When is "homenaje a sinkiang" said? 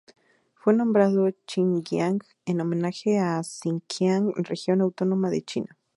2.59-4.33